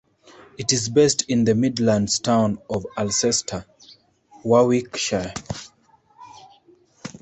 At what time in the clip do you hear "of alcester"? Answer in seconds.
2.71-3.67